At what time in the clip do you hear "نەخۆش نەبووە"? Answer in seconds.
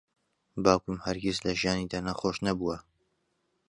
2.07-2.77